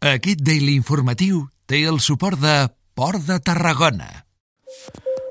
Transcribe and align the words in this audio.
Aquest 0.00 0.40
Daily 0.40 0.78
Informatiu 0.78 1.42
té 1.68 1.82
el 1.84 1.98
suport 2.00 2.40
de 2.40 2.54
Port 2.96 3.20
de 3.26 3.36
Tarragona. 3.44 4.08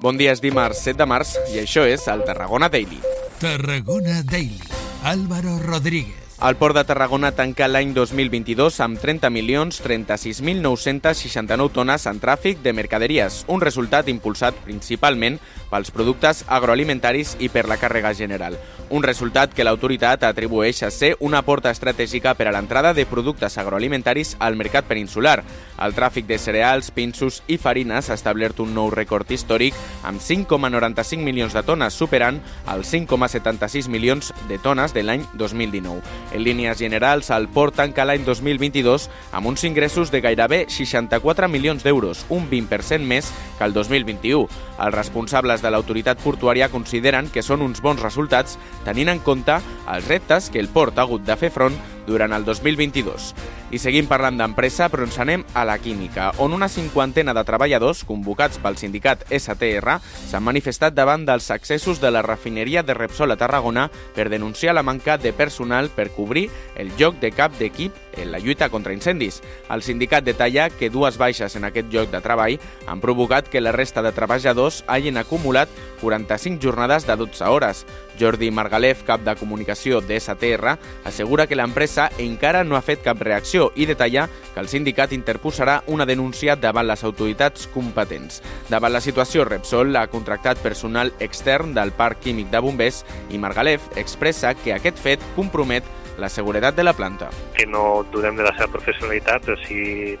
Bon 0.00 0.16
dia, 0.16 0.32
és 0.32 0.40
dimarts 0.40 0.80
7 0.88 1.02
de 1.02 1.08
març 1.10 1.34
i 1.52 1.60
això 1.60 1.84
és 1.84 2.08
el 2.08 2.24
Tarragona 2.24 2.72
Daily. 2.72 3.02
Tarragona 3.44 4.22
Daily. 4.24 4.64
Álvaro 5.04 5.58
Rodríguez. 5.60 6.23
El 6.42 6.56
Port 6.56 6.74
de 6.74 6.82
Tarragona 6.82 7.30
tanca 7.30 7.68
l'any 7.70 7.92
2022 7.94 8.80
amb 8.82 8.98
30 8.98 9.30
milions 9.30 9.76
36.969 9.84 11.70
tones 11.72 12.06
en 12.10 12.18
tràfic 12.20 12.58
de 12.60 12.72
mercaderies, 12.74 13.44
un 13.46 13.62
resultat 13.62 14.10
impulsat 14.10 14.58
principalment 14.66 15.38
pels 15.70 15.94
productes 15.94 16.42
agroalimentaris 16.50 17.36
i 17.38 17.48
per 17.54 17.68
la 17.70 17.78
càrrega 17.78 18.12
general. 18.18 18.58
Un 18.90 19.06
resultat 19.06 19.54
que 19.54 19.64
l'autoritat 19.64 20.26
atribueix 20.26 20.82
a 20.82 20.90
ser 20.90 21.14
una 21.20 21.44
porta 21.46 21.70
estratègica 21.70 22.34
per 22.34 22.50
a 22.50 22.52
l'entrada 22.52 22.92
de 22.98 23.06
productes 23.06 23.56
agroalimentaris 23.62 24.34
al 24.40 24.58
mercat 24.58 24.90
peninsular. 24.90 25.38
El 25.82 25.94
tràfic 25.94 26.26
de 26.28 26.38
cereals, 26.38 26.90
pinsos 26.94 27.40
i 27.50 27.56
farines 27.58 28.10
ha 28.10 28.14
establert 28.14 28.60
un 28.62 28.74
nou 28.76 28.90
rècord 28.94 29.30
històric 29.34 29.74
amb 30.06 30.22
5,95 30.22 31.24
milions 31.24 31.54
de 31.56 31.64
tones, 31.66 31.96
superant 31.98 32.38
els 32.70 32.92
5,76 32.92 33.88
milions 33.90 34.32
de 34.48 34.58
tones 34.62 34.94
de 34.94 35.02
l'any 35.02 35.24
2019. 35.34 36.02
En 36.32 36.44
línies 36.44 36.78
generals, 36.78 37.30
el 37.34 37.48
port 37.48 37.74
tanca 37.80 38.06
l'any 38.06 38.24
2022 38.26 39.08
amb 39.32 39.50
uns 39.50 39.64
ingressos 39.66 40.12
de 40.14 40.22
gairebé 40.22 40.64
64 40.68 41.48
milions 41.50 41.82
d'euros, 41.82 42.24
un 42.28 42.46
20% 42.50 43.02
més 43.02 43.32
que 43.58 43.66
el 43.66 43.74
2021. 43.74 44.46
Els 44.78 44.94
responsables 44.94 45.62
de 45.62 45.70
l'autoritat 45.70 46.22
portuària 46.22 46.70
consideren 46.70 47.30
que 47.30 47.42
són 47.42 47.62
uns 47.62 47.82
bons 47.82 48.02
resultats 48.02 48.58
tenint 48.86 49.10
en 49.10 49.22
compte 49.24 49.58
els 49.90 50.08
reptes 50.08 50.50
que 50.50 50.62
el 50.62 50.70
port 50.70 50.98
ha 50.98 51.06
hagut 51.08 51.26
de 51.26 51.36
fer 51.38 51.50
front 51.54 51.76
durant 52.06 52.32
el 52.36 52.44
2022. 52.44 53.32
I 53.74 53.80
seguim 53.82 54.06
parlant 54.06 54.38
d'empresa, 54.38 54.88
però 54.92 55.06
ens 55.06 55.18
anem 55.18 55.44
a 55.54 55.64
la 55.66 55.78
química, 55.82 56.30
on 56.38 56.52
una 56.54 56.68
cinquantena 56.68 57.34
de 57.34 57.44
treballadors 57.46 58.04
convocats 58.06 58.60
pel 58.62 58.78
sindicat 58.78 59.24
STR 59.32 59.98
s'han 60.28 60.46
manifestat 60.46 60.94
davant 60.94 61.26
dels 61.26 61.50
accessos 61.50 62.00
de 62.00 62.12
la 62.14 62.22
refineria 62.22 62.84
de 62.84 62.94
Repsol 62.94 63.34
a 63.34 63.38
Tarragona 63.40 63.88
per 64.14 64.28
denunciar 64.30 64.74
la 64.74 64.86
manca 64.86 65.18
de 65.18 65.32
personal 65.32 65.90
per 65.90 66.10
cobrir 66.14 66.48
el 66.76 66.92
lloc 66.98 67.18
de 67.20 67.32
cap 67.32 67.56
d'equip 67.58 68.03
en 68.16 68.32
la 68.32 68.38
lluita 68.38 68.68
contra 68.68 68.92
incendis. 68.92 69.42
El 69.70 69.82
sindicat 69.82 70.24
detalla 70.24 70.70
que 70.70 70.90
dues 70.90 71.18
baixes 71.18 71.56
en 71.56 71.64
aquest 71.64 71.92
lloc 71.92 72.10
de 72.10 72.20
treball 72.24 72.58
han 72.86 73.00
provocat 73.00 73.48
que 73.48 73.60
la 73.60 73.72
resta 73.72 74.02
de 74.02 74.12
treballadors 74.12 74.82
hagin 74.86 75.18
acumulat 75.18 75.68
45 76.00 76.62
jornades 76.62 77.06
de 77.06 77.16
12 77.16 77.44
hores. 77.44 77.86
Jordi 78.18 78.50
Margalef, 78.50 79.02
cap 79.02 79.24
de 79.26 79.34
comunicació 79.34 80.00
de 80.00 80.20
STR, 80.20 80.76
assegura 81.04 81.46
que 81.48 81.56
l'empresa 81.56 82.10
encara 82.18 82.62
no 82.64 82.76
ha 82.76 82.84
fet 82.84 83.02
cap 83.02 83.20
reacció 83.20 83.72
i 83.74 83.88
detalla 83.90 84.28
que 84.52 84.60
el 84.62 84.68
sindicat 84.70 85.12
interposarà 85.12 85.80
una 85.90 86.06
denúncia 86.06 86.54
davant 86.54 86.86
les 86.86 87.02
autoritats 87.04 87.66
competents. 87.74 88.40
Davant 88.70 88.94
la 88.94 89.02
situació, 89.02 89.44
Repsol 89.48 89.96
ha 89.96 90.06
contractat 90.12 90.62
personal 90.62 91.12
extern 91.18 91.74
del 91.74 91.92
Parc 91.92 92.22
Químic 92.22 92.50
de 92.52 92.62
Bombers 92.62 93.02
i 93.30 93.38
Margalef 93.38 93.90
expressa 93.98 94.54
que 94.54 94.76
aquest 94.76 95.00
fet 95.00 95.22
compromet 95.34 95.84
la 96.18 96.28
seguretat 96.28 96.76
de 96.76 96.84
la 96.84 96.94
planta. 96.94 97.30
Que 97.56 97.66
no 97.66 98.04
dudem 98.12 98.36
de 98.36 98.46
la 98.46 98.54
seva 98.56 98.70
professionalitat, 98.76 99.44
però 99.46 99.58
sí 99.66 100.18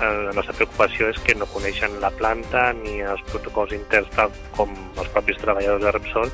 la 0.00 0.32
nostra 0.34 0.54
preocupació 0.58 1.08
és 1.12 1.18
que 1.22 1.36
no 1.38 1.46
coneixen 1.52 2.00
la 2.02 2.10
planta 2.10 2.72
ni 2.74 2.98
els 3.06 3.22
protocols 3.30 3.74
interns 3.76 4.10
tal 4.16 4.32
com 4.56 4.72
els 4.98 5.10
propis 5.14 5.38
treballadors 5.38 5.84
de 5.84 5.92
Repsol 5.94 6.32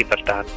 i 0.00 0.06
per 0.08 0.22
tant 0.28 0.48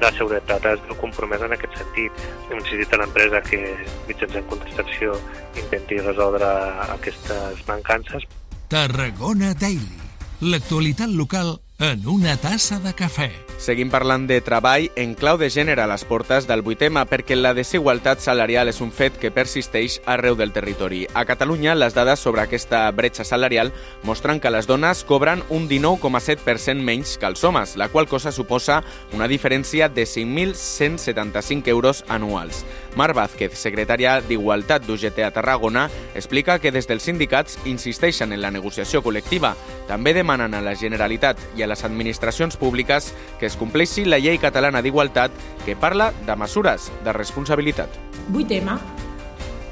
la 0.00 0.10
seguretat 0.14 0.64
es 0.70 0.80
veu 0.86 0.96
compromesa 1.00 1.48
en 1.48 1.56
aquest 1.56 1.74
sentit. 1.80 2.22
Hem 2.48 2.60
insistit 2.60 2.94
a 2.94 3.00
l'empresa 3.02 3.42
que 3.42 3.60
mitjançant 4.06 4.46
contestació 4.52 5.18
intenti 5.58 5.98
resoldre 5.98 6.52
aquestes 6.94 7.64
mancances. 7.66 8.28
Tarragona 8.70 9.54
Daily. 9.58 9.98
L'actualitat 10.46 11.10
local 11.10 11.56
en 11.82 12.06
una 12.06 12.38
tassa 12.38 12.78
de 12.84 12.94
cafè. 12.94 13.47
Seguim 13.58 13.90
parlant 13.90 14.28
de 14.30 14.36
treball 14.38 14.84
en 14.94 15.16
clau 15.18 15.34
de 15.34 15.48
gènere 15.50 15.82
a 15.82 15.88
les 15.90 16.04
portes 16.06 16.46
del 16.46 16.60
8M 16.62 17.02
perquè 17.10 17.34
la 17.34 17.50
desigualtat 17.58 18.22
salarial 18.22 18.70
és 18.70 18.78
un 18.80 18.92
fet 18.94 19.16
que 19.18 19.32
persisteix 19.34 19.96
arreu 20.06 20.36
del 20.38 20.52
territori. 20.54 21.00
A 21.10 21.24
Catalunya, 21.26 21.74
les 21.74 21.96
dades 21.96 22.22
sobre 22.22 22.44
aquesta 22.44 22.84
bretxa 22.94 23.26
salarial 23.26 23.72
mostren 24.06 24.38
que 24.38 24.52
les 24.54 24.70
dones 24.70 25.02
cobren 25.02 25.42
un 25.50 25.66
19,7% 25.68 26.78
menys 26.86 27.16
que 27.18 27.26
els 27.26 27.42
homes, 27.42 27.74
la 27.74 27.88
qual 27.90 28.06
cosa 28.06 28.30
suposa 28.30 28.84
una 29.12 29.26
diferència 29.26 29.88
de 29.90 30.06
5.175 30.06 31.66
euros 31.66 32.04
anuals. 32.06 32.62
Mar 32.94 33.10
Vázquez, 33.12 33.58
secretària 33.58 34.20
d'Igualtat 34.22 34.86
d'UGT 34.86 35.18
a 35.26 35.32
Tarragona, 35.34 35.88
explica 36.14 36.60
que 36.62 36.70
des 36.70 36.86
dels 36.86 37.02
sindicats 37.02 37.58
insisteixen 37.66 38.32
en 38.32 38.42
la 38.42 38.54
negociació 38.54 39.02
col·lectiva. 39.02 39.56
També 39.90 40.14
demanen 40.14 40.54
a 40.54 40.62
la 40.62 40.76
Generalitat 40.78 41.42
i 41.58 41.66
a 41.66 41.68
les 41.70 41.84
administracions 41.84 42.56
públiques 42.56 43.12
que 43.38 43.47
es 43.48 43.56
compleixi 43.56 44.04
la 44.06 44.20
llei 44.20 44.38
catalana 44.38 44.82
d'igualtat 44.84 45.32
que 45.64 45.76
parla 45.76 46.12
de 46.26 46.36
mesures 46.36 46.90
de 47.04 47.14
responsabilitat. 47.16 47.88
8M 48.30 48.76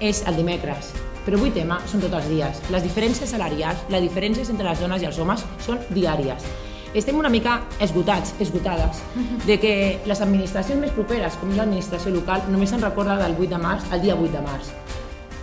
és 0.01 0.23
el 0.29 0.41
dimecres, 0.41 0.95
però 1.27 1.41
8M 1.41 1.81
són 1.91 2.05
tots 2.05 2.21
els 2.21 2.31
dies. 2.31 2.63
Les 2.73 2.85
diferències 2.87 3.31
salarials, 3.37 3.85
les 3.93 4.05
diferències 4.05 4.51
entre 4.53 4.69
les 4.69 4.81
dones 4.81 5.03
i 5.03 5.11
els 5.11 5.19
homes 5.21 5.45
són 5.67 5.83
diàries. 5.91 6.49
Estem 6.97 7.19
una 7.21 7.29
mica 7.29 7.59
esgotats, 7.83 8.33
esgotades, 8.41 9.03
de 9.45 9.59
que 9.61 9.73
les 10.09 10.21
administracions 10.25 10.81
més 10.81 10.95
properes, 10.97 11.37
com 11.37 11.53
l'administració 11.53 12.15
local, 12.15 12.47
només 12.49 12.73
se'n 12.73 12.81
recorda 12.81 13.19
del 13.21 13.37
8 13.37 13.51
de 13.53 13.59
març 13.61 13.91
al 13.93 14.01
dia 14.01 14.17
8 14.17 14.33
de 14.33 14.45
març. 14.47 14.71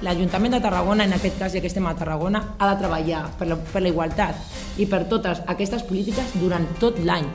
L'Ajuntament 0.04 0.52
de 0.56 0.60
Tarragona, 0.64 1.06
en 1.06 1.14
aquest 1.16 1.38
cas, 1.40 1.54
ja 1.54 1.62
que 1.64 1.70
estem 1.70 1.86
a 1.88 1.94
Tarragona, 1.96 2.42
ha 2.58 2.72
de 2.74 2.80
treballar 2.82 3.22
per 3.40 3.48
la, 3.48 3.56
per 3.56 3.84
la 3.86 3.92
igualtat 3.92 4.82
i 4.82 4.88
per 4.90 5.06
totes 5.12 5.44
aquestes 5.54 5.86
polítiques 5.88 6.34
durant 6.42 6.66
tot 6.82 6.98
l'any. 7.06 7.30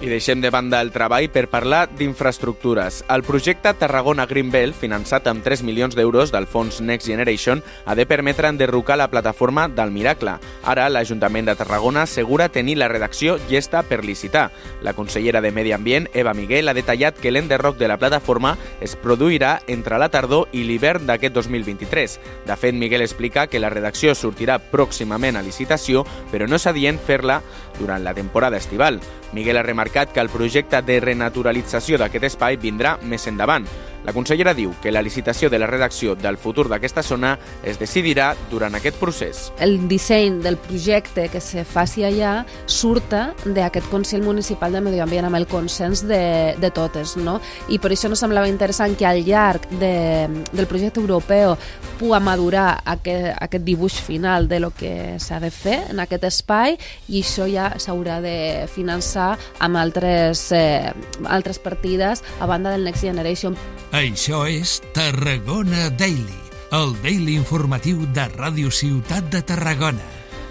I 0.00 0.06
deixem 0.06 0.38
de 0.38 0.50
banda 0.54 0.78
el 0.78 0.92
treball 0.94 1.24
per 1.34 1.48
parlar 1.50 1.88
d'infraestructures. 1.90 3.00
El 3.10 3.24
projecte 3.26 3.72
Tarragona 3.74 4.28
Greenbelt, 4.30 4.76
finançat 4.78 5.26
amb 5.26 5.42
3 5.42 5.64
milions 5.66 5.96
d'euros 5.98 6.30
del 6.30 6.46
fons 6.46 6.78
Next 6.80 7.08
Generation, 7.10 7.64
ha 7.84 7.96
de 7.98 8.06
permetre 8.06 8.46
enderrocar 8.46 8.94
la 8.96 9.08
plataforma 9.10 9.66
del 9.66 9.90
Miracle. 9.90 10.36
Ara, 10.62 10.86
l'Ajuntament 10.88 11.50
de 11.50 11.56
Tarragona 11.58 12.04
assegura 12.06 12.46
tenir 12.48 12.76
la 12.78 12.86
redacció 12.86 13.40
llesta 13.48 13.82
per 13.82 14.04
licitar. 14.04 14.52
La 14.86 14.94
consellera 14.94 15.40
de 15.40 15.50
Medi 15.50 15.74
Ambient, 15.74 16.06
Eva 16.14 16.32
Miguel, 16.32 16.68
ha 16.68 16.78
detallat 16.78 17.18
que 17.18 17.34
l'enderroc 17.34 17.76
de 17.76 17.90
la 17.90 17.98
plataforma 17.98 18.54
es 18.80 18.94
produirà 18.94 19.64
entre 19.66 19.98
la 19.98 20.12
tardor 20.14 20.46
i 20.52 20.62
l'hivern 20.62 21.10
d'aquest 21.10 21.34
2023. 21.34 22.20
De 22.46 22.56
fet, 22.56 22.78
Miguel 22.78 23.02
explica 23.02 23.48
que 23.48 23.58
la 23.58 23.74
redacció 23.74 24.14
sortirà 24.14 24.60
pròximament 24.62 25.34
a 25.34 25.42
licitació, 25.42 26.06
però 26.30 26.46
no 26.46 26.62
és 26.62 26.70
adient 26.70 27.02
fer-la 27.02 27.42
durant 27.80 28.06
la 28.06 28.14
temporada 28.14 28.62
estival. 28.62 29.02
Miguel 29.34 29.58
ha 29.58 29.62
remarcat 29.62 29.87
que 30.12 30.20
el 30.20 30.28
projecte 30.32 30.80
de 30.82 30.98
renaturalització 31.00 31.98
d'aquest 31.98 32.28
espai 32.30 32.58
vindrà 32.60 32.96
més 33.02 33.26
endavant. 33.26 33.66
La 34.06 34.14
consellera 34.14 34.54
diu 34.54 34.72
que 34.82 34.92
la 34.92 35.02
licitació 35.02 35.50
de 35.50 35.58
la 35.58 35.66
redacció 35.66 36.14
del 36.16 36.38
futur 36.38 36.68
d'aquesta 36.70 37.02
zona 37.02 37.34
es 37.66 37.78
decidirà 37.80 38.30
durant 38.50 38.74
aquest 38.78 38.96
procés. 39.00 39.48
El 39.60 39.88
disseny 39.88 40.38
del 40.44 40.56
projecte 40.56 41.28
que 41.32 41.40
se 41.40 41.64
faci 41.64 42.04
allà 42.06 42.44
surta 42.66 43.34
d'aquest 43.44 43.90
Consell 43.90 44.22
Municipal 44.22 44.72
de 44.72 44.82
Medi 44.84 45.02
Ambient 45.02 45.28
amb 45.28 45.38
el 45.40 45.48
consens 45.50 46.04
de, 46.06 46.54
de 46.60 46.70
totes, 46.70 47.16
no? 47.18 47.38
I 47.68 47.80
per 47.82 47.92
això 47.92 48.10
no 48.10 48.16
semblava 48.18 48.48
interessant 48.48 48.96
que 48.98 49.06
al 49.08 49.24
llarg 49.26 49.66
de, 49.80 50.28
del 50.52 50.70
projecte 50.70 51.02
europeu 51.02 51.56
pugui 51.98 52.20
madurar 52.22 52.78
aquest, 52.86 53.32
aquest 53.42 53.64
dibuix 53.66 53.98
final 54.06 54.48
de 54.48 54.60
lo 54.62 54.70
que 54.70 55.18
s'ha 55.20 55.40
de 55.42 55.50
fer 55.50 55.80
en 55.90 56.00
aquest 56.00 56.24
espai 56.28 56.78
i 57.08 57.22
això 57.24 57.48
ja 57.50 57.72
s'haurà 57.76 58.20
de 58.24 58.66
finançar 58.70 59.32
amb 59.58 59.80
altres, 59.80 60.48
eh, 60.54 60.94
altres 61.26 61.58
partides 61.58 62.22
a 62.40 62.46
banda 62.46 62.70
del 62.70 62.86
Next 62.86 63.02
Generation. 63.02 63.58
Això 63.98 64.44
és 64.46 64.76
Tarragona 64.94 65.88
Daily, 65.90 66.36
el 66.70 66.92
daily 67.02 67.32
informatiu 67.34 68.04
de 68.14 68.28
Ràdio 68.30 68.70
Ciutat 68.70 69.26
de 69.32 69.40
Tarragona. 69.42 70.04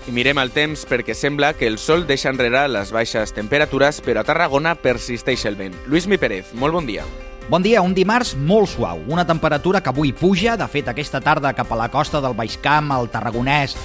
I 0.03 0.11
mirem 0.11 0.41
el 0.41 0.51
temps 0.51 0.83
perquè 0.89 1.15
sembla 1.15 1.53
que 1.55 1.69
el 1.71 1.77
sol 1.79 2.03
deixa 2.09 2.27
enrere 2.27 2.65
les 2.67 2.91
baixes 2.91 3.31
temperatures, 3.31 4.01
però 4.03 4.19
a 4.19 4.27
Tarragona 4.27 4.73
persisteix 4.75 5.45
el 5.47 5.55
vent. 5.55 5.77
Lluís 5.87 6.09
Mi 6.11 6.19
Pérez, 6.19 6.51
molt 6.59 6.75
bon 6.75 6.89
dia. 6.89 7.05
Bon 7.47 7.63
dia, 7.63 7.79
un 7.79 7.95
dimarts 7.95 8.33
molt 8.35 8.67
suau, 8.73 8.99
una 9.07 9.23
temperatura 9.23 9.79
que 9.79 9.95
avui 9.95 10.11
puja, 10.11 10.57
de 10.59 10.67
fet 10.67 10.91
aquesta 10.91 11.23
tarda 11.23 11.55
cap 11.55 11.71
a 11.71 11.79
la 11.79 11.87
costa 11.87 12.19
del 12.19 12.35
Baix 12.35 12.59
Camp, 12.59 12.91
al 12.91 13.07
Tarragonès 13.13 13.77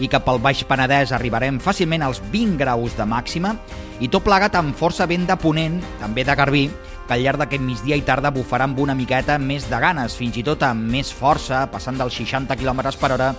i 0.00 0.08
cap 0.08 0.30
al 0.32 0.40
Baix 0.40 0.64
Penedès 0.64 1.12
arribarem 1.12 1.60
fàcilment 1.60 2.06
als 2.06 2.22
20 2.32 2.56
graus 2.56 2.96
de 2.96 3.04
màxima 3.04 3.52
i 4.00 4.08
tot 4.08 4.24
plegat 4.24 4.56
amb 4.56 4.72
força 4.72 5.04
vent 5.04 5.28
de 5.28 5.36
ponent, 5.36 5.76
també 6.00 6.24
de 6.24 6.38
Garbí, 6.40 6.70
que 7.10 7.16
al 7.18 7.24
llarg 7.26 7.40
d'aquest 7.42 7.64
migdia 7.66 7.96
i 7.98 8.04
tarda 8.06 8.30
bufarà 8.30 8.68
amb 8.68 8.78
una 8.78 8.94
miqueta 8.94 9.34
més 9.42 9.64
de 9.66 9.78
ganes, 9.82 10.14
fins 10.14 10.36
i 10.38 10.44
tot 10.46 10.62
amb 10.62 10.84
més 10.92 11.08
força, 11.10 11.64
passant 11.72 11.96
dels 11.98 12.14
60 12.14 12.54
km 12.54 12.84
per 13.00 13.10
hora 13.16 13.32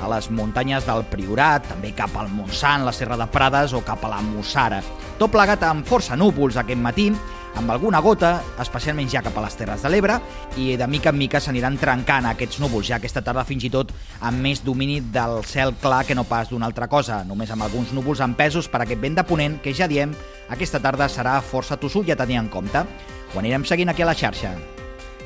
a 0.00 0.08
les 0.08 0.30
muntanyes 0.32 0.86
del 0.88 1.04
Priorat, 1.10 1.66
també 1.68 1.90
cap 1.92 2.16
al 2.16 2.30
Montsant, 2.32 2.86
la 2.86 2.94
Serra 2.96 3.18
de 3.20 3.26
Prades 3.28 3.74
o 3.76 3.82
cap 3.84 4.06
a 4.08 4.14
la 4.14 4.22
Mussara. 4.24 4.80
Tot 5.20 5.28
plegat 5.34 5.66
amb 5.68 5.84
força 5.84 6.16
núvols 6.16 6.56
aquest 6.56 6.80
matí, 6.80 7.10
amb 7.58 7.70
alguna 7.70 8.00
gota, 8.04 8.36
especialment 8.62 9.08
ja 9.10 9.22
cap 9.24 9.36
a 9.36 9.44
les 9.44 9.56
Terres 9.58 9.82
de 9.82 9.90
l'Ebre, 9.92 10.18
i 10.56 10.76
de 10.78 10.86
mica 10.86 11.10
en 11.10 11.18
mica 11.18 11.40
s'aniran 11.40 11.78
trencant 11.80 12.28
aquests 12.30 12.60
núvols, 12.62 12.88
ja 12.90 12.98
aquesta 13.00 13.24
tarda 13.26 13.46
fins 13.48 13.66
i 13.66 13.72
tot 13.72 13.92
amb 14.20 14.42
més 14.42 14.64
domini 14.64 15.00
del 15.00 15.40
cel 15.48 15.74
clar 15.82 16.04
que 16.06 16.16
no 16.16 16.24
pas 16.28 16.50
d'una 16.50 16.68
altra 16.70 16.88
cosa, 16.88 17.22
només 17.24 17.50
amb 17.50 17.66
alguns 17.66 17.94
núvols 17.96 18.24
empesos 18.24 18.68
per 18.68 18.84
aquest 18.84 19.00
vent 19.00 19.18
de 19.20 19.26
ponent 19.26 19.60
que 19.62 19.74
ja 19.76 19.90
diem 19.90 20.14
aquesta 20.50 20.82
tarda 20.82 21.08
serà 21.08 21.38
força 21.40 21.78
tossut 21.78 22.06
ja 22.08 22.18
tenir 22.18 22.40
en 22.40 22.50
compte. 22.50 22.84
Ho 23.34 23.38
anirem 23.38 23.64
seguint 23.64 23.92
aquí 23.92 24.02
a 24.02 24.10
la 24.10 24.18
xarxa. 24.18 24.54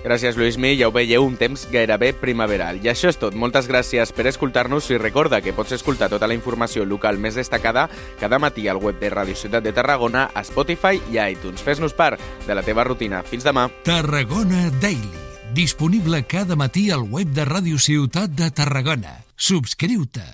Gràcies, 0.05 0.37
Lluís 0.37 0.59
Mi. 0.61 0.75
Ja 0.77 0.91
ho 0.91 0.93
veieu, 0.93 1.25
un 1.25 1.39
temps 1.41 1.63
gairebé 1.73 2.13
primaveral. 2.21 2.77
I 2.85 2.91
això 2.93 3.09
és 3.09 3.17
tot. 3.17 3.33
Moltes 3.33 3.65
gràcies 3.71 4.13
per 4.13 4.27
escoltar-nos 4.29 4.91
i 4.93 4.99
recorda 5.01 5.41
que 5.41 5.55
pots 5.57 5.73
escoltar 5.73 6.11
tota 6.13 6.29
la 6.29 6.37
informació 6.37 6.85
local 6.85 7.17
més 7.19 7.39
destacada 7.41 7.87
cada 8.21 8.39
matí 8.39 8.69
al 8.69 8.83
web 8.85 9.01
de 9.01 9.09
Ràdio 9.15 9.35
Ciutat 9.41 9.65
de 9.65 9.73
Tarragona, 9.73 10.29
a 10.35 10.45
Spotify 10.45 11.01
i 11.11 11.19
a 11.19 11.31
iTunes. 11.33 11.65
Fes-nos 11.65 11.97
part 11.97 12.21
de 12.47 12.55
la 12.55 12.63
teva 12.63 12.85
rutina. 12.85 13.23
Fins 13.25 13.49
demà. 13.49 13.71
Tarragona 13.89 14.69
Daily. 14.83 15.25
Disponible 15.57 16.25
cada 16.29 16.57
matí 16.57 16.91
al 16.91 17.09
web 17.09 17.33
de 17.33 17.49
Ràdio 17.49 17.81
Ciutat 17.81 18.37
de 18.37 18.51
Tarragona. 18.53 19.23
Subscriu-te. 19.37 20.29